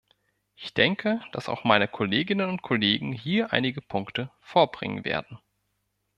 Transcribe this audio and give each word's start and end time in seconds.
Ich 0.55 0.73
denke, 0.73 1.21
dass 1.31 1.47
auch 1.47 1.63
meine 1.63 1.87
Kolleginnen 1.87 2.49
und 2.49 2.63
Kollegen 2.63 3.13
hier 3.13 3.53
einige 3.53 3.81
Punkte 3.83 4.31
vorbringen 4.41 5.05
werden. 5.05 5.37